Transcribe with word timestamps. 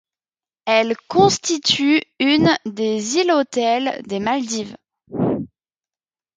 Elle 0.65 0.95
constitue 1.07 2.01
une 2.19 2.57
des 2.65 3.17
îles-hôtel 3.17 4.01
des 4.07 4.19
Maldives. 4.19 4.75